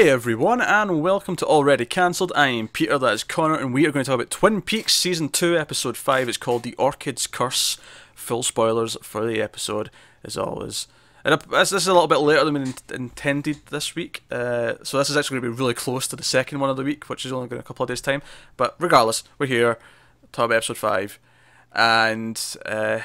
[0.00, 2.32] Hey everyone, and welcome to Already Cancelled.
[2.34, 4.94] I am Peter, that is Connor, and we are going to talk about Twin Peaks
[4.94, 6.26] Season 2, Episode 5.
[6.26, 7.76] It's called The Orchid's Curse.
[8.14, 9.90] Full spoilers for the episode,
[10.24, 10.88] as always.
[11.22, 15.10] And this is a little bit later than we intended this week, uh, so this
[15.10, 17.26] is actually going to be really close to the second one of the week, which
[17.26, 18.22] is only going a couple of days' time.
[18.56, 19.78] But regardless, we're here,
[20.32, 21.18] talk about Episode 5.
[21.74, 23.00] And uh,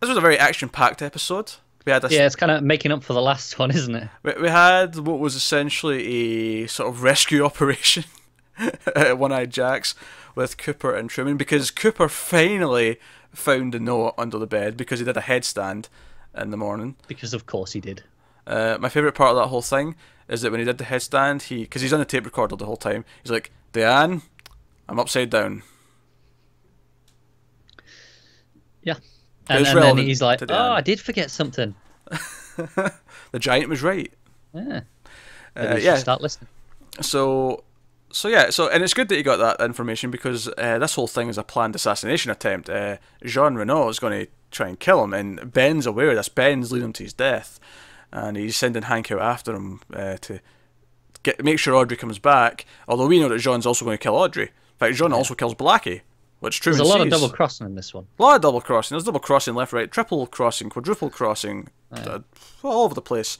[0.00, 1.56] this was a very action packed episode.
[1.86, 4.08] We had a Yeah, it's kind of making up for the last one, isn't it?
[4.22, 8.04] we, we had what was essentially a sort of rescue operation
[8.94, 9.94] at One Eyed Jacks
[10.34, 12.98] with Cooper and Truman because Cooper finally
[13.32, 15.88] found a note under the bed because he did a headstand
[16.36, 16.96] in the morning.
[17.06, 18.02] Because of course he did.
[18.46, 19.94] Uh, my favourite part of that whole thing
[20.28, 22.66] is that when he did the headstand, he because he's on the tape recorder the
[22.66, 24.22] whole time, he's like, Diane,
[24.88, 25.62] I'm upside down.
[28.82, 28.96] Yeah.
[29.48, 31.74] And, and then he's like, to "Oh, end." I did forget something."
[33.32, 34.12] The giant was right.
[34.54, 34.80] Yeah.
[35.54, 35.96] Uh, Maybe we should yeah.
[35.96, 36.48] Start listening.
[37.00, 37.64] So,
[38.10, 41.06] so yeah, so and it's good that you got that information because uh, this whole
[41.06, 42.70] thing is a planned assassination attempt.
[42.70, 46.28] Uh, Jean Renault is going to try and kill him, and Ben's aware of this.
[46.28, 47.60] Ben's leading him to his death,
[48.12, 50.40] and he's sending Hank out after him uh, to
[51.22, 52.64] get make sure Audrey comes back.
[52.88, 54.46] Although we know that Jean's also going to kill Audrey.
[54.46, 56.02] In fact, Jean also kills Blackie,
[56.40, 58.06] which There's a lot of double crossing in this one.
[58.18, 58.94] A lot of double crossing.
[58.94, 62.20] There's double crossing left, right, triple crossing, quadruple crossing, uh,
[62.62, 63.38] all over the place.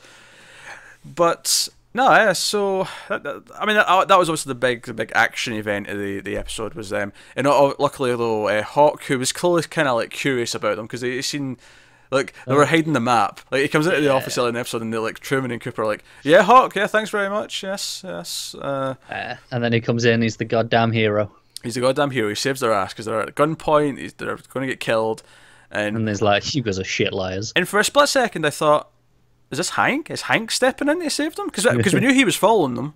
[1.04, 2.32] But no, yeah.
[2.32, 5.88] So that, that- I mean, that, that was also the big, the big action event
[5.88, 7.12] of the, the episode was them.
[7.36, 10.86] and uh, luckily though, uh, Hawk, who was clearly kind of like curious about them
[10.86, 11.58] because they seen.
[12.12, 13.40] Like they were hiding the map.
[13.50, 15.60] Like he comes into the office early in the episode, and they're like Truman and
[15.60, 19.72] Cooper are like, "Yeah, Hawk, yeah, thanks very much, yes, yes." Uh, Uh, and then
[19.72, 21.32] he comes in, he's the goddamn hero.
[21.66, 22.28] He's a goddamn hero.
[22.28, 23.98] He saves their ass because they're at gunpoint.
[23.98, 25.22] He's, they're going to get killed,
[25.70, 27.52] and And there's like, you guys are shit liars.
[27.54, 28.90] And for a split second, I thought,
[29.50, 30.10] is this Hank?
[30.10, 31.46] Is Hank stepping in to save them?
[31.46, 32.94] Because we knew he was following them.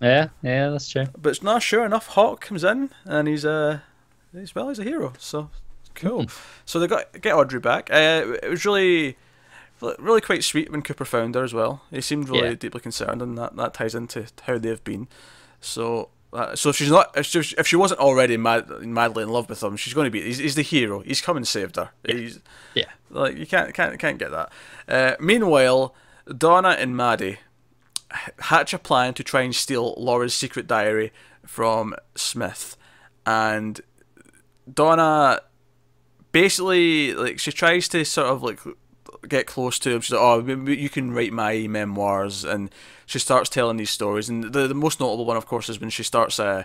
[0.00, 1.06] Yeah, yeah, that's true.
[1.16, 2.08] But it's not sure enough.
[2.08, 3.80] Hawk comes in and he's uh,
[4.32, 5.12] he's well, he's a hero.
[5.18, 5.50] So
[5.94, 6.26] cool.
[6.64, 7.88] So they got get Audrey back.
[7.88, 9.16] Uh, it was really,
[9.80, 11.82] really quite sweet when Cooper found her as well.
[11.90, 12.54] He seemed really Yeah.
[12.54, 15.06] deeply concerned, and that that ties into how they've been.
[15.60, 16.08] So.
[16.32, 19.48] Uh, so if she's not, if she, if she wasn't already mad, madly in love
[19.50, 20.22] with him, she's going to be.
[20.22, 21.00] He's, he's the hero.
[21.00, 21.90] He's come and saved her.
[22.06, 22.40] He's,
[22.74, 22.86] Yeah.
[23.10, 24.50] like you can't can't can't get that.
[24.88, 25.94] Uh, meanwhile,
[26.38, 27.38] Donna and Maddie
[28.38, 31.12] hatch a plan to try and steal Laura's secret diary
[31.46, 32.76] from Smith,
[33.26, 33.80] and
[34.72, 35.40] Donna
[36.30, 38.60] basically like she tries to sort of like
[39.28, 40.00] get close to him.
[40.00, 40.40] She's like, "Oh,
[40.70, 42.70] you can write my memoirs," and
[43.06, 44.28] she starts telling these stories.
[44.28, 46.64] And the the most notable one, of course, is when she starts uh,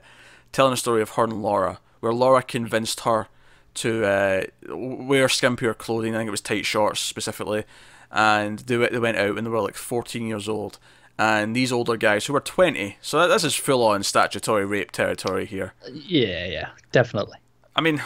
[0.51, 3.27] telling a story of her and Laura, where Laura convinced her
[3.75, 6.15] to uh, wear skimpier clothing.
[6.15, 7.63] I think it was tight shorts specifically,
[8.11, 10.79] and they went- they went out and they were like 14 years old.
[11.19, 14.91] And these older guys who were 20, so that- this is full on statutory rape
[14.91, 15.73] territory here.
[15.91, 17.37] Yeah, yeah, definitely.
[17.75, 18.01] I mean,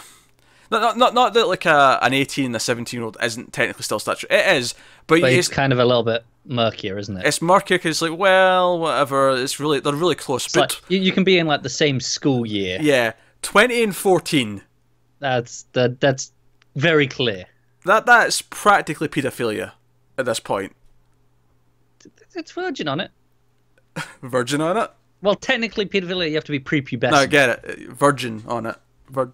[0.72, 3.54] not not not, not that like a an 18 and a 17 year old isn't
[3.54, 4.40] technically still statutory.
[4.40, 4.74] It is,
[5.08, 7.26] but, But it's kind of a little bit murkier, isn't it?
[7.26, 9.32] it's murkier because like well whatever.
[9.32, 10.46] It's really they're really close.
[10.46, 12.80] It's but like, you, you can be in like the same school year.
[12.82, 14.62] yeah, 20 and 14.
[15.20, 16.00] That's that.
[16.00, 16.32] That's
[16.76, 17.46] very clear.
[17.86, 19.74] That that's practically paedophilia
[20.18, 20.76] at this point.
[22.34, 23.12] It's virgin on it.
[24.22, 24.90] Virgin on it.
[25.22, 27.12] Well, technically, pedophilia, you have to be prepubescent.
[27.12, 27.90] No, I get it.
[27.90, 28.78] Virgin on it.
[29.10, 29.34] Vir-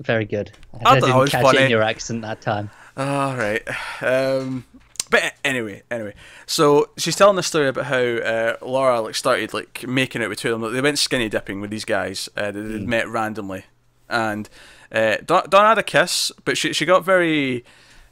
[0.00, 0.52] Very good.
[0.84, 1.58] I I, didn't catch funny.
[1.58, 2.70] it in your accent that time.
[2.96, 3.62] All right.
[4.02, 4.64] Um,
[5.10, 6.14] but anyway, anyway.
[6.46, 10.38] So she's telling the story about how uh, Laura like started like making out with
[10.38, 10.72] two of them.
[10.72, 12.28] They went skinny dipping with these guys.
[12.36, 13.64] Uh, they they'd met randomly,
[14.08, 14.48] and
[14.90, 17.64] uh, Don, Don had a kiss, but she she got very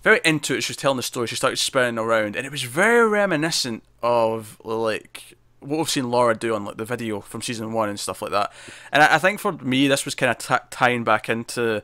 [0.02, 0.62] very into it.
[0.62, 1.26] She was telling the story.
[1.26, 6.34] She started spinning around, and it was very reminiscent of like what we've seen Laura
[6.34, 8.52] do on like the video from season one and stuff like that.
[8.92, 11.82] And I, I think for me, this was kind of t- tying back into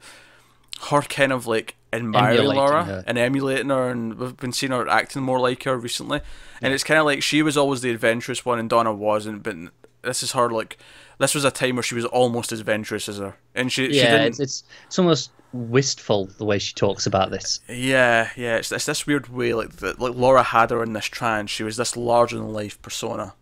[0.89, 3.05] her kind of like admiring Laura her.
[3.07, 6.21] and emulating her, and we've been seeing her acting more like her recently.
[6.62, 9.43] And it's kind of like she was always the adventurous one, and Donna wasn't.
[9.43, 9.56] But
[10.03, 10.79] this is her like
[11.19, 13.99] this was a time where she was almost as adventurous as her, and she she
[13.99, 14.26] Yeah, didn't.
[14.29, 17.61] it's, it's it's almost wistful the way she talks about this.
[17.69, 20.00] Yeah, yeah, it's, it's this weird way like that.
[20.00, 21.50] Like Laura had her in this trance.
[21.50, 23.35] She was this larger than life persona.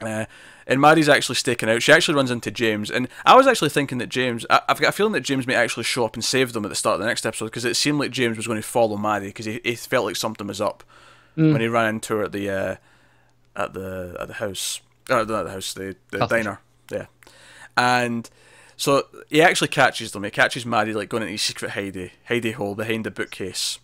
[0.00, 0.24] Uh,
[0.66, 1.82] and Maddie's actually staking out.
[1.82, 4.44] She actually runs into James, and I was actually thinking that James.
[4.50, 6.68] I, I've got a feeling that James may actually show up and save them at
[6.68, 8.96] the start of the next episode because it seemed like James was going to follow
[8.96, 10.82] Maddie because he, he felt like something was up
[11.52, 12.76] when he ran into her at the uh,
[13.56, 14.80] at the at the house.
[15.10, 16.60] Or not the house, the, the diner.
[16.90, 17.06] Yeah,
[17.76, 18.28] and
[18.76, 20.24] so he actually catches them.
[20.24, 23.78] He catches Maddie like going into his secret hidey hidey hole behind the bookcase.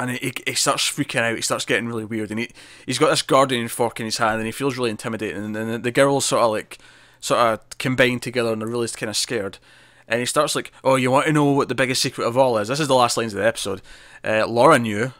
[0.00, 1.36] And he, he starts freaking out.
[1.36, 2.50] He starts getting really weird, and he
[2.86, 5.44] he's got this gardening fork in his hand, and he feels really intimidating.
[5.44, 6.78] And then the girls sort of like
[7.20, 9.58] sort of combine together, and they're really kind of scared.
[10.08, 12.56] And he starts like, "Oh, you want to know what the biggest secret of all
[12.56, 13.82] is?" This is the last lines of the episode.
[14.24, 15.12] Uh, Laura knew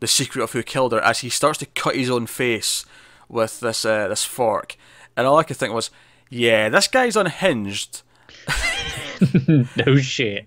[0.00, 2.84] the secret of who killed her as he starts to cut his own face
[3.28, 4.76] with this uh, this fork,
[5.16, 5.90] and all I could think was,
[6.28, 8.02] "Yeah, this guy's unhinged."
[9.76, 10.46] no shit.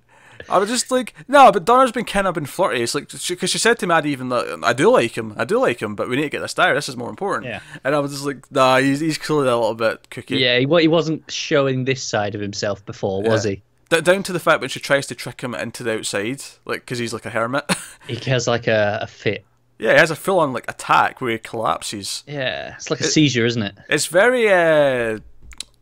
[0.50, 2.82] I was just like, no, but Donna's been kind of been flirty.
[2.82, 5.46] It's like, because she, she, said to Maddie even that I do like him, I
[5.46, 6.76] do like him, but we need to get this diary.
[6.76, 7.46] This is more important.
[7.46, 7.60] Yeah.
[7.84, 10.38] And I was just like, nah, he's, he's clearly a little bit cookie.
[10.38, 13.54] Yeah, he, he wasn't showing this side of himself before, was yeah.
[13.54, 13.64] he?
[14.02, 17.00] down to the fact when she tries to trick him into the outside, like because
[17.00, 17.70] he's like a hermit.
[18.08, 19.46] he has like a, a fit.
[19.80, 22.24] Yeah, he has a full on like attack where he collapses.
[22.28, 23.76] Yeah, it's like a it, seizure, isn't it?
[23.90, 25.20] It's very uh,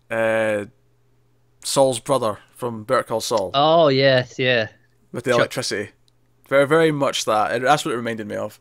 [0.10, 0.66] uh,
[1.64, 3.52] Saul's brother from Better Call Saul.
[3.54, 4.70] Oh yes, yeah.
[5.12, 5.40] With the Chuck.
[5.40, 5.92] electricity,
[6.48, 7.62] very very much that.
[7.62, 8.60] That's what it reminded me of.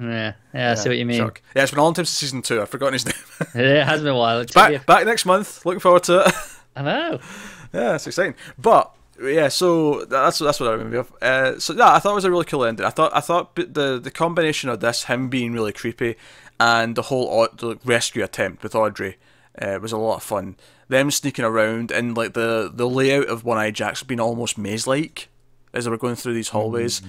[0.00, 1.18] Yeah, yeah, I see what you mean.
[1.18, 1.42] Chuck.
[1.54, 2.62] Yeah, it's been a long time since season two.
[2.62, 3.14] I've forgotten his name.
[3.54, 4.44] yeah, it has been a while.
[4.46, 5.64] back, back next month.
[5.66, 6.34] Looking forward to it.
[6.76, 7.20] I know.
[7.72, 8.34] Yeah, it's exciting.
[8.58, 11.12] But yeah, so that's that's what I remember of.
[11.20, 12.86] Uh, so yeah, I thought it was a really cool ending.
[12.86, 16.16] I thought I thought the the combination of this, him being really creepy,
[16.58, 19.18] and the whole the rescue attempt with Audrey,
[19.60, 20.56] uh, was a lot of fun.
[20.90, 24.86] Them sneaking around and like the the layout of One Eye Jacks being almost maze
[24.86, 25.28] like
[25.72, 27.00] as they were going through these hallways.
[27.00, 27.08] Mm-hmm.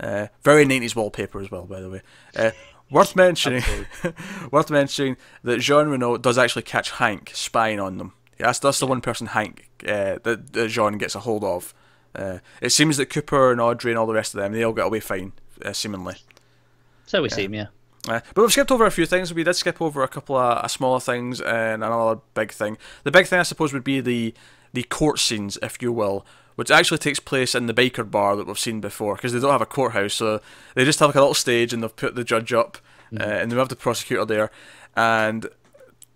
[0.00, 2.02] Uh, very nineties wallpaper as well, by the way.
[2.36, 2.50] Uh,
[2.90, 3.62] worth mentioning,
[4.50, 8.12] worth mentioning that Jean Renault does actually catch Hank spying on them.
[8.38, 11.72] That's that's the one person Hank uh, that, that Jean gets a hold of.
[12.14, 14.74] Uh, it seems that Cooper and Audrey and all the rest of them they all
[14.74, 15.32] get away fine,
[15.64, 16.16] uh, seemingly.
[17.06, 17.68] So we seem, yeah.
[18.08, 19.32] Uh, but we've skipped over a few things.
[19.32, 22.76] We did skip over a couple of uh, smaller things and another big thing.
[23.04, 24.34] The big thing, I suppose, would be the
[24.72, 26.24] the court scenes, if you will,
[26.56, 29.52] which actually takes place in the Baker Bar that we've seen before, because they don't
[29.52, 30.40] have a courthouse, so
[30.74, 32.78] they just have like a little stage and they've put the judge up,
[33.12, 33.20] mm-hmm.
[33.20, 34.50] uh, and they have the prosecutor there,
[34.96, 35.46] and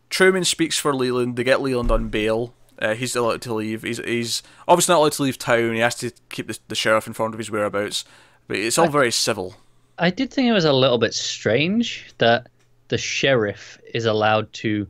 [0.09, 1.37] Truman speaks for Leland.
[1.37, 2.55] They get Leland on bail.
[2.79, 3.83] Uh, he's allowed to leave.
[3.83, 5.75] He's he's obviously not allowed to leave town.
[5.75, 8.05] He has to keep the, the sheriff informed of his whereabouts,
[8.49, 9.57] but it's all very civil.
[9.99, 12.49] I did think it was a little bit strange that
[12.89, 14.87] the sheriff is allowed to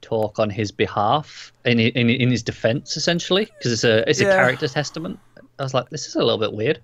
[0.00, 4.28] talk on his behalf in in, in his defense essentially because it's a it's yeah.
[4.28, 5.18] a character testament.
[5.58, 6.80] I was like, this is a little bit weird.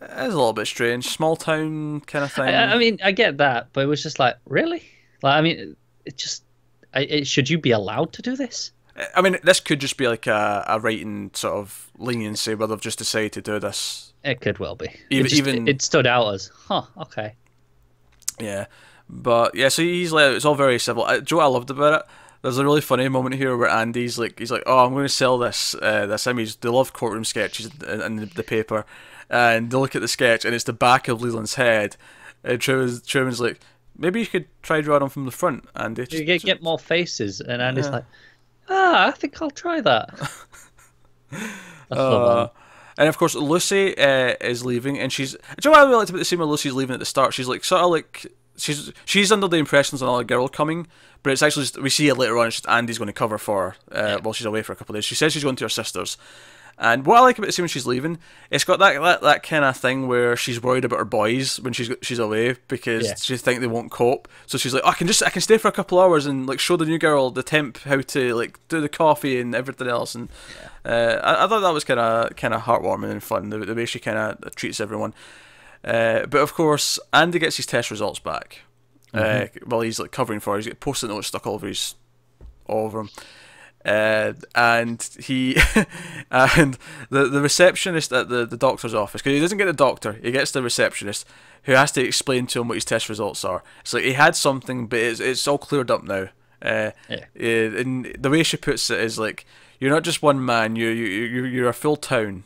[0.00, 2.44] It's a little bit strange, small town kind of thing.
[2.44, 4.82] I, I, mean, I get that, but it was just like, really?
[5.22, 6.44] Like, I mean, it just,
[6.92, 8.72] I, it, should you be allowed to do this?
[9.16, 12.80] I mean, this could just be like a, a writing sort of leniency where they've
[12.80, 14.12] just decided to do this.
[14.24, 14.88] It could well be.
[15.10, 17.34] Even, it, just, even it stood out as, huh, okay.
[18.40, 18.66] Yeah,
[19.08, 21.04] but yeah, so he's like, it's all very civil.
[21.04, 22.06] Uh, Joe, I loved about it
[22.44, 25.08] there's a really funny moment here where Andy's like, he's like, "Oh, I'm going to
[25.08, 28.84] sell this uh, this image." They love courtroom sketches in, in the, the, paper,
[29.30, 31.96] and they look at the sketch, and it's the back of Leland's head.
[32.44, 33.60] And Truman's, Truman's like,
[33.96, 36.78] "Maybe you could try drawing them from the front, Andy." Just, you get, get more
[36.78, 37.92] faces, and Andy's yeah.
[37.92, 38.04] like,
[38.68, 40.30] "Ah, I think I'll try that."
[41.90, 42.48] uh,
[42.96, 45.32] and of course, Lucy uh, is leaving, and she's.
[45.32, 47.06] Do you know what I really liked about the scene where Lucy's leaving at the
[47.06, 47.34] start?
[47.34, 48.26] She's like sort of like
[48.56, 50.86] she's she's under the impression there's another girl coming,
[51.22, 52.46] but it's actually just, we see it later on.
[52.46, 54.16] It's just Andy's going to cover for her uh, yeah.
[54.22, 55.04] while she's away for a couple of days.
[55.04, 56.16] She says she's going to her sister's,
[56.78, 58.18] and what I like about the scene when she's leaving,
[58.50, 61.72] it's got that that, that kind of thing where she's worried about her boys when
[61.72, 63.14] she's she's away because yeah.
[63.14, 64.28] she think they won't cope.
[64.46, 66.46] So she's like, oh, I can just I can stay for a couple hours and
[66.46, 69.88] like show the new girl the temp how to like do the coffee and everything
[69.88, 70.14] else.
[70.14, 70.28] And
[70.84, 70.92] yeah.
[70.92, 73.74] uh, I, I thought that was kind of kind of heartwarming and fun the, the
[73.74, 75.14] way she kind of treats everyone.
[75.84, 78.60] Uh, but of course, Andy gets his test results back
[79.12, 79.58] mm-hmm.
[79.58, 80.54] uh, while he's like covering for.
[80.54, 80.58] Her.
[80.58, 81.94] He's got post-it notes stuck all over his,
[82.66, 83.10] all over him.
[83.84, 85.56] Uh, and he
[86.30, 86.78] and
[87.10, 90.30] the the receptionist at the, the doctor's office because he doesn't get the doctor he
[90.30, 91.26] gets the receptionist
[91.64, 93.62] who has to explain to him what his test results are.
[93.82, 96.28] So he had something but it's, it's all cleared up now.
[96.62, 97.26] Uh, yeah.
[97.38, 99.44] Uh, and the way she puts it is like
[99.78, 102.44] you're not just one man you you you you're a full town.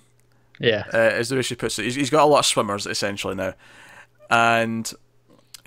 [0.59, 0.87] Yeah.
[0.93, 1.85] Uh, is the way she puts it.
[1.85, 3.55] He's, he's got a lot of swimmers essentially now.
[4.29, 4.93] And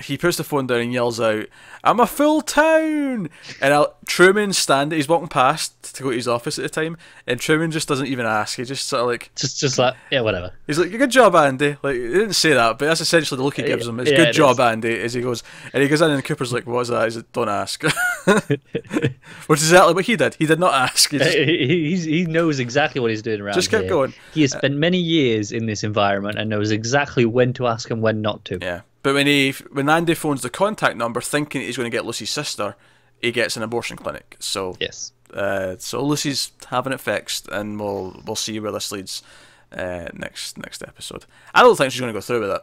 [0.04, 1.46] he puts the phone down and yells out,
[1.84, 3.30] "I'm a full town!"
[3.62, 4.92] And I'll, Truman stand.
[4.92, 8.08] He's walking past to go to his office at the time, and Truman just doesn't
[8.08, 8.58] even ask.
[8.58, 10.54] He just sort of like just just like yeah, whatever.
[10.68, 13.56] He's like, "Good job, Andy." Like he didn't say that, but that's essentially the look
[13.56, 14.00] he gives him.
[14.00, 14.60] It's yeah, good it job, is.
[14.60, 15.00] Andy.
[15.00, 15.44] As he goes,
[15.74, 17.84] and he goes in, and Cooper's like, "What is that?" He's like, "Don't ask."
[19.48, 20.36] Which is exactly what he did.
[20.36, 21.12] He did not ask.
[21.12, 23.56] He, just, he, he knows exactly what he's doing around.
[23.56, 23.90] Just kept here.
[23.90, 24.14] going.
[24.34, 27.90] He has uh, spent many years in this environment and knows exactly when to ask
[27.90, 28.60] and when not to.
[28.62, 28.82] Yeah.
[29.04, 32.30] But when he when Andy phones the contact number, thinking he's going to get Lucy's
[32.30, 32.76] sister,
[33.20, 34.36] he gets an abortion clinic.
[34.40, 39.24] So yes, uh, so Lucy's having it fixed, and we'll we'll see where this leads
[39.72, 41.26] uh, next next episode.
[41.54, 42.62] I don't think she's going to go through with it.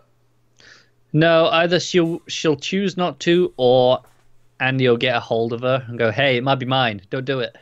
[1.13, 4.03] No, either she'll she'll choose not to, or
[4.61, 7.03] Andy will get a hold of her and go, "Hey, it might be mine.
[7.11, 7.57] Don't do it."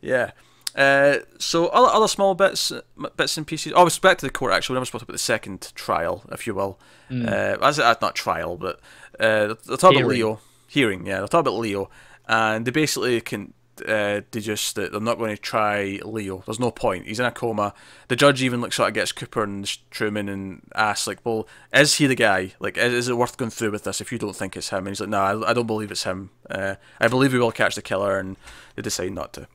[0.00, 0.30] Yeah.
[0.74, 2.72] Uh, so other, other small bits
[3.16, 3.72] bits and pieces.
[3.74, 4.52] Oh, back to the court.
[4.52, 6.78] Actually, we never spoke about the second trial, if you will.
[7.10, 7.26] Mm.
[7.26, 8.80] Uh, that's, that's not trial, but
[9.18, 11.06] uh, they talk about Leo hearing.
[11.06, 11.90] Yeah, they talk about Leo,
[12.28, 13.52] and they basically can
[13.86, 16.42] uh, they just they're not going to try Leo.
[16.46, 17.06] There's no point.
[17.06, 17.74] He's in a coma.
[18.08, 21.48] The judge even looks like sort of gets Cooper and Truman and asks like, "Well,
[21.72, 22.52] is he the guy?
[22.60, 24.78] Like, is, is it worth going through with this if you don't think it's him?"
[24.78, 26.30] And he's like, "No, I, I don't believe it's him.
[26.48, 28.36] Uh, I believe we will catch the killer," and
[28.76, 29.48] they decide not to.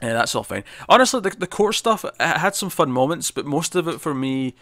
[0.00, 0.64] And that's all fine.
[0.88, 4.54] Honestly, the the court stuff had some fun moments, but most of it for me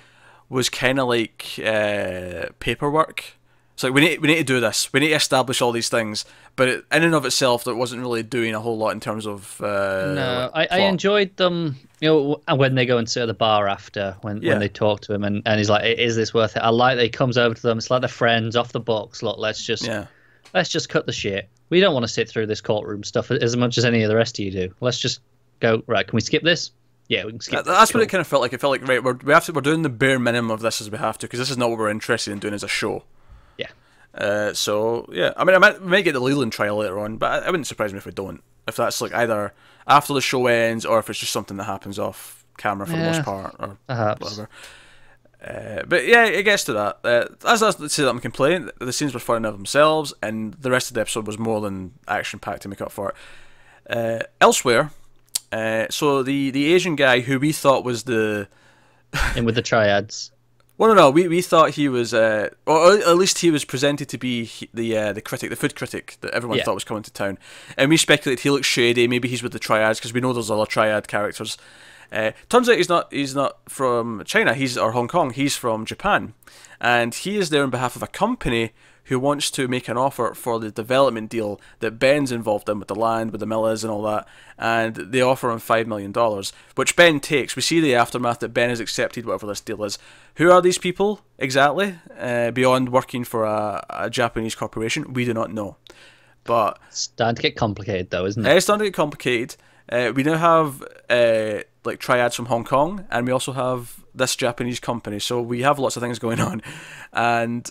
[0.49, 3.39] was kind of like uh, paperwork.
[3.79, 4.93] It's like we need we need to do this.
[4.93, 6.25] We need to establish all these things,
[6.57, 9.25] but it, in and of itself, that wasn't really doing a whole lot in terms
[9.25, 9.61] of.
[9.61, 11.77] Uh, no, I, I enjoyed them.
[12.01, 14.51] You know, when they go and sit at the bar after, when yeah.
[14.51, 16.97] when they talk to him, and, and he's like, "Is this worth it?" I like
[16.97, 17.79] that he comes over to them.
[17.79, 19.23] It's like they're friends off the box.
[19.23, 20.07] Look, let's just yeah.
[20.55, 21.49] let's just cut the shit.
[21.71, 24.17] We don't want to sit through this courtroom stuff as much as any of the
[24.17, 24.75] rest of you do.
[24.81, 25.21] Let's just
[25.61, 25.83] go.
[25.87, 26.07] Right?
[26.07, 26.71] Can we skip this?
[27.09, 27.65] Yeah, we can skip.
[27.65, 28.01] That's cool.
[28.01, 28.53] what it kind of felt like.
[28.53, 30.81] It felt like right, we're we have to, we're doing the bare minimum of this
[30.81, 32.69] as we have to because this is not what we're interested in doing as a
[32.69, 33.05] show.
[33.57, 33.71] Yeah.
[34.15, 37.17] Uh, so yeah, I mean, I might, we might get the Leland trial later on,
[37.17, 38.43] but it wouldn't surprise me if we don't.
[38.67, 39.55] If that's like either
[39.87, 42.99] after the show ends or if it's just something that happens off camera for yeah,
[42.99, 44.21] the most part or perhaps.
[44.21, 44.49] whatever.
[45.43, 46.99] Uh, but yeah, it gets to that.
[47.05, 50.71] Uh, as I say that I'm complaining, the scenes were fun of themselves, and the
[50.71, 53.15] rest of the episode was more than action packed to make up for it.
[53.97, 54.91] Uh, elsewhere,
[55.53, 58.49] uh, so the the Asian guy who we thought was the
[59.37, 60.31] in with the triads.
[60.77, 61.11] Well, no, no.
[61.11, 64.97] We, we thought he was, uh, or at least he was presented to be the
[64.97, 66.65] uh, the critic, the food critic that everyone yeah.
[66.65, 67.37] thought was coming to town.
[67.77, 69.09] And we speculated he looks shady.
[69.09, 71.59] Maybe he's with the triads because we know there's other triad characters.
[72.13, 73.13] Uh, turns out he's not.
[73.13, 74.55] He's not from China.
[74.55, 75.31] He's or Hong Kong.
[75.31, 76.35] He's from Japan,
[76.81, 78.73] and he is there on behalf of a company
[79.09, 82.89] who wants to make an offer for the development deal that Ben's involved in with
[82.89, 84.27] the land, with the mill is, and all that.
[84.59, 86.13] And they offer him $5 million,
[86.75, 87.57] which Ben takes.
[87.57, 89.99] We see the aftermath that Ben has accepted whatever this deal is.
[90.37, 91.97] Who are these people exactly?
[92.19, 95.77] Uh, beyond working for a, a Japanese corporation, we do not know.
[96.45, 98.57] But it's starting to get complicated, though, isn't it?
[98.57, 99.57] It's starting to get complicated.
[99.91, 104.37] Uh, we now have uh, like triads from Hong Kong, and we also have this
[104.37, 105.19] Japanese company.
[105.19, 106.63] So we have lots of things going on,
[107.13, 107.69] and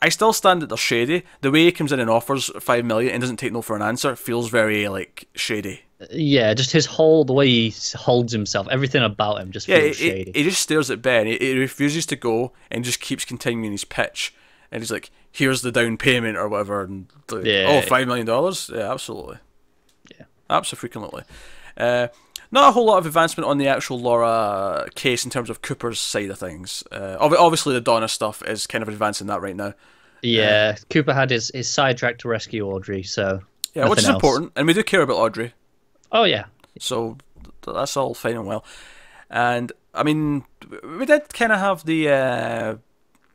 [0.00, 1.24] I still stand that they're shady.
[1.40, 3.82] The way he comes in and offers five million and doesn't take no for an
[3.82, 5.82] answer feels very like shady.
[6.10, 10.10] Yeah, just his whole the way he holds himself, everything about him just feels yeah,
[10.10, 10.30] shady.
[10.32, 11.26] He, he just stares at Ben.
[11.26, 14.32] He, he, refuses to go and just keeps continuing his pitch.
[14.70, 18.26] And he's like, "Here's the down payment or whatever." And like, yeah, oh, five million
[18.26, 18.70] dollars?
[18.72, 19.38] Yeah, absolutely.
[20.16, 21.24] Yeah, absolutely.
[21.78, 22.08] Uh,
[22.50, 26.00] not a whole lot of advancement on the actual Laura case in terms of Cooper's
[26.00, 26.82] side of things.
[26.90, 29.74] Uh, obviously, the Donna stuff is kind of advancing that right now.
[30.22, 33.40] Yeah, uh, Cooper had his, his sidetrack to rescue Audrey, so.
[33.74, 34.14] Yeah, which is else.
[34.14, 35.52] important, and we do care about Audrey.
[36.10, 36.46] Oh, yeah.
[36.80, 37.18] So
[37.64, 38.64] that's all fine and well.
[39.30, 40.44] And, I mean,
[40.98, 42.08] we did kind of have the.
[42.08, 42.76] Uh,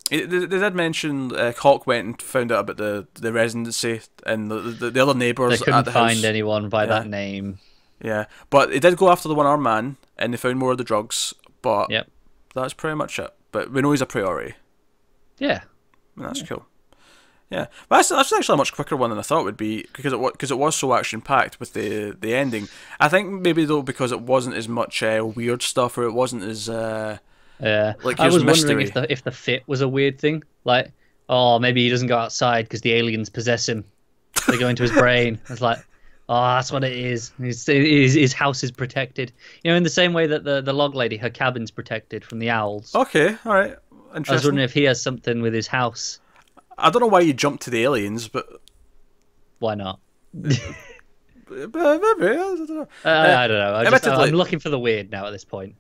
[0.10, 4.60] they, did mention uh, Hawk went and found out about the the residency and the
[4.60, 5.60] the, the other neighbours.
[5.60, 6.24] They couldn't the find house.
[6.24, 6.90] anyone by yeah.
[6.90, 7.58] that name.
[8.04, 10.78] Yeah, but they did go after the one armed man, and they found more of
[10.78, 11.34] the drugs.
[11.62, 12.10] But yep.
[12.54, 13.34] that's pretty much it.
[13.52, 14.56] But we know he's a priori.
[15.40, 15.62] Yeah,
[16.16, 16.48] and that's yeah.
[16.48, 16.66] cool.
[17.50, 19.86] Yeah, but that's, that's actually a much quicker one than I thought it would be
[19.94, 22.68] because it because it was so action packed with the the ending.
[23.00, 26.44] I think maybe though because it wasn't as much uh, weird stuff or it wasn't
[26.44, 27.20] as uh,
[27.62, 27.94] yeah.
[28.04, 28.70] Like I was mystery.
[28.70, 30.44] wondering if the if the fit was a weird thing.
[30.66, 30.92] Like,
[31.30, 33.86] oh, maybe he doesn't go outside because the aliens possess him.
[34.48, 35.40] They go into his brain.
[35.50, 35.80] It's like,
[36.30, 37.32] Oh, that's what it is.
[37.40, 39.34] His, his, his, house is protected.
[39.64, 42.40] You know, in the same way that the, the log lady, her cabin's protected from
[42.40, 42.96] the owls.
[42.96, 43.76] Okay, all right.
[44.16, 44.32] Interesting.
[44.32, 46.20] I was wondering if he has something with his house.
[46.78, 48.48] I don't know why you jumped to the aliens, but
[49.60, 50.00] why not?
[50.34, 50.60] Maybe,
[51.54, 52.88] I don't know.
[53.04, 53.76] Uh, I don't know.
[53.76, 55.76] I just, I'm looking for the weird now at this point.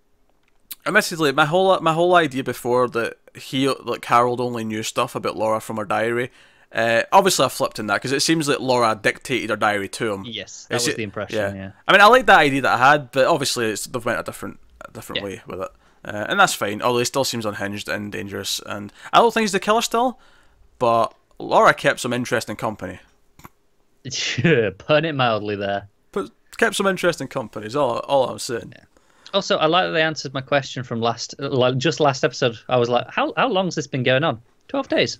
[0.85, 5.37] Admittedly, my whole my whole idea before that he like Harold only knew stuff about
[5.37, 6.29] Laura from her diary
[6.73, 10.11] uh, obviously, I flipped in that because it seems like Laura dictated her diary to
[10.11, 10.23] him.
[10.25, 11.37] Yes, that it's, was the impression.
[11.37, 11.53] Yeah.
[11.53, 11.71] yeah.
[11.87, 14.23] I mean, I like that idea that I had, but obviously, it's, they've went a
[14.23, 15.25] different, a different yeah.
[15.25, 15.69] way with it,
[16.05, 16.81] uh, and that's fine.
[16.81, 20.19] Although he still seems unhinged and dangerous, and I don't think he's the killer still,
[20.79, 22.99] but Laura kept some interesting company.
[24.11, 25.87] Sure, Put it mildly there.
[26.11, 27.67] But kept some interesting company.
[27.67, 28.73] Is all, all I'm saying.
[28.75, 28.83] Yeah.
[29.33, 32.57] Also, I like that they answered my question from last, like just last episode.
[32.67, 34.41] I was like, how how long's this been going on?
[34.67, 35.19] Twelve days.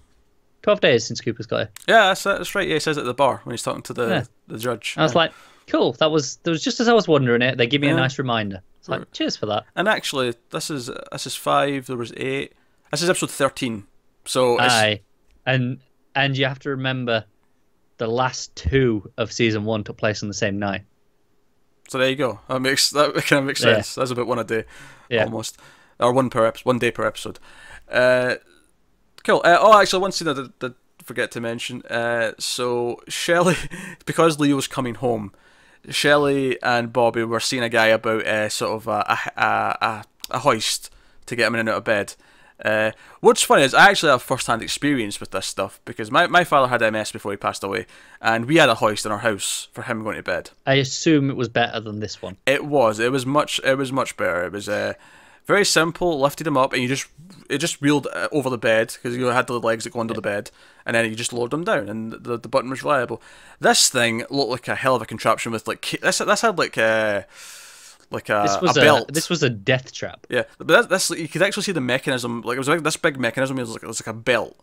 [0.64, 1.72] 12 days since Cooper's got it.
[1.88, 2.68] Yeah, that's, that's right.
[2.68, 4.24] Yeah, he says it at the bar when he's talking to the, yeah.
[4.48, 4.96] the judge.
[4.98, 5.20] I was yeah.
[5.20, 5.34] like,
[5.68, 5.94] cool.
[5.94, 7.58] That was, that was just as I was wondering it.
[7.58, 7.94] They give me yeah.
[7.94, 8.62] a nice reminder.
[8.84, 9.66] It's like, cheers for that.
[9.78, 11.86] And actually, this is this is five.
[11.86, 12.52] There was eight.
[12.92, 13.88] This is episode thirteen.
[14.26, 15.00] So Aye,
[15.46, 15.80] and
[16.14, 17.24] and you have to remember,
[17.98, 20.82] the last two of season one took place on the same night.
[21.88, 22.42] so there you go.
[22.50, 23.96] That makes that kind of makes sense.
[23.96, 24.66] That's about one a day,
[25.18, 25.58] almost,
[25.98, 27.40] or one per ep- one day per episode.
[27.90, 28.36] Uh,
[29.24, 29.42] cool.
[29.44, 31.82] Uh, oh, actually, one scene I did, did forget to mention.
[31.84, 33.56] Uh, so Shelley,
[34.06, 35.34] because Leo was coming home,
[35.90, 40.40] Shelley and Bobby were seeing a guy about uh, sort of a, a, a, a
[40.40, 40.90] hoist
[41.26, 42.16] to get him in and out of bed.
[42.64, 46.44] Uh, what's funny is I actually have first-hand experience with this stuff because my, my
[46.44, 47.88] father had MS before he passed away,
[48.22, 50.52] and we had a hoist in our house for him going to bed.
[50.66, 52.38] I assume it was better than this one.
[52.46, 53.00] It was.
[53.00, 53.60] It was much.
[53.66, 54.46] It was much better.
[54.46, 54.94] It was uh,
[55.46, 56.20] very simple.
[56.20, 57.08] Lifted him up, and you just
[57.50, 60.14] it just wheeled uh, over the bed because you had the legs that go under
[60.14, 60.52] the bed,
[60.86, 63.22] and then you just lowered them down, and the the button was reliable.
[63.60, 66.18] This thing looked like a hell of a contraption with like this.
[66.20, 67.26] This had like a
[68.12, 69.14] like a, This was a a, belt.
[69.14, 70.28] this was a death trap.
[70.30, 72.42] yeah, but that, that's you could actually see the mechanism.
[72.42, 73.58] Like it was like this big mechanism.
[73.58, 74.56] It was like it was like a belt.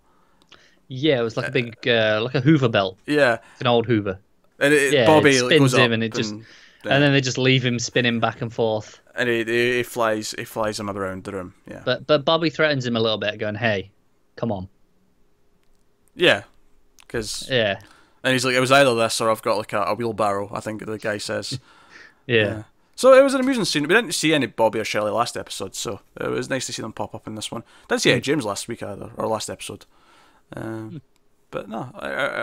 [0.92, 4.18] Yeah, it was like a big, uh, like a Hoover belt, Yeah, an old Hoover.
[4.58, 6.44] and it, Yeah, Bobby it spins goes him up and it just- and,
[6.84, 9.00] And then they just leave him spinning back and forth.
[9.14, 11.54] and he, flies he flies him around the room.
[11.66, 13.90] Yeah, But but Bobby threatens him a little bit, going, "Hey,
[14.36, 14.68] come on."
[16.14, 16.42] yeah,
[17.02, 17.80] because Yeah,
[18.22, 20.60] And he's like, it was either this or I've got like a, a wheelbarrow, I
[20.60, 21.58] think the guy says.
[22.26, 22.64] yeah.
[22.96, 23.82] So it was an amusing scene.
[23.84, 26.82] We didn't see any Bobby or Shelley last episode, so it was nice to see
[26.82, 27.62] them pop up in this one.
[27.88, 29.86] Didn't see any James last week either, or last episode.
[30.54, 31.00] Um,
[31.50, 31.90] but no,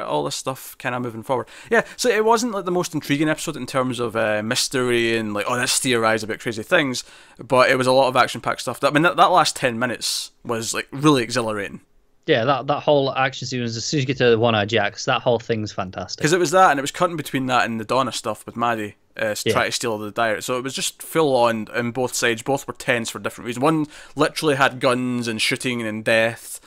[0.07, 1.47] all this stuff kind of moving forward.
[1.71, 5.33] Yeah, so it wasn't like the most intriguing episode in terms of uh, mystery and
[5.33, 7.03] like, oh, let's theorize about crazy things,
[7.37, 8.83] but it was a lot of action packed stuff.
[8.83, 11.81] I mean, that, that last 10 minutes was like really exhilarating.
[12.25, 13.77] Yeah, that that whole action sequence.
[13.77, 16.17] As soon as you get to the One Eye Jacks, that whole thing's fantastic.
[16.17, 18.57] Because it was that, and it was cutting between that and the Donna stuff with
[18.57, 19.53] Maddie uh, Yeah.
[19.53, 20.43] trying to steal the diary.
[20.43, 22.41] So it was just full on on both sides.
[22.41, 23.63] Both were tense for different reasons.
[23.63, 23.87] One
[24.17, 26.59] literally had guns and shooting and death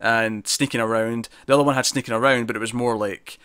[0.00, 1.28] and sneaking around.
[1.46, 3.38] The other one had sneaking around, but it was more like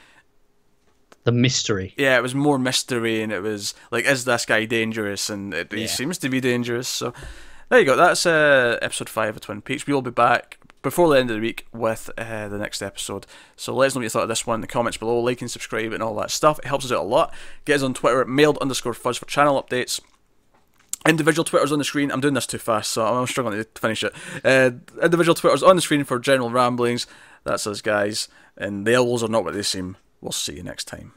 [1.24, 1.94] The mystery.
[1.98, 5.30] yeah, it was more mystery, and it was like, is this guy dangerous?
[5.30, 6.88] And it, he seems to be dangerous.
[6.88, 7.14] So
[7.70, 7.96] there you go.
[7.96, 9.88] That's uh, episode five of Twin Peaks.
[9.88, 13.26] We will be back before the end of the week with uh, the next episode.
[13.56, 15.18] So let us know what you thought of this one in the comments below.
[15.20, 16.60] Like and subscribe and all that stuff.
[16.60, 17.34] It helps us out a lot.
[17.64, 20.02] Get us on Twitter at mailed underscore fuzz for channel updates.
[21.08, 22.12] Individual Twitters on the screen.
[22.12, 24.14] I'm doing this too fast, so I'm struggling to finish it.
[24.44, 27.08] Uh, individual Twitters on the screen for general ramblings.
[27.44, 28.30] That's us, guys.
[28.58, 29.98] And the owls are not what they seem.
[30.22, 31.12] We'll see you next time.